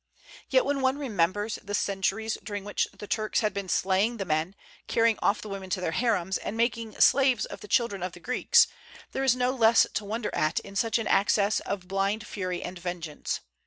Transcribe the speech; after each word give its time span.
Yet 0.49 0.65
when 0.65 0.81
one 0.81 0.97
remembers 0.97 1.59
the 1.63 1.75
centuries 1.75 2.35
during 2.43 2.63
which 2.63 2.87
the 2.91 3.05
Turks 3.05 3.41
had 3.41 3.53
been 3.53 3.69
slaying 3.69 4.17
the 4.17 4.25
men, 4.25 4.55
carrying 4.87 5.19
off 5.21 5.43
the 5.43 5.47
women 5.47 5.69
to 5.69 5.79
their 5.79 5.91
harems, 5.91 6.39
and 6.39 6.57
making 6.57 6.99
slaves 6.99 7.45
of 7.45 7.59
the 7.59 7.67
children 7.67 8.01
of 8.01 8.13
the 8.13 8.19
Greeks, 8.19 8.65
there 9.11 9.23
is 9.23 9.35
less 9.35 9.85
to 9.93 10.03
wonder 10.03 10.33
at 10.33 10.59
in 10.61 10.75
such 10.75 10.97
an 10.97 11.05
access 11.05 11.59
of 11.59 11.87
blind 11.87 12.25
fury 12.25 12.63
and 12.63 12.79
vengeance. 12.79 13.41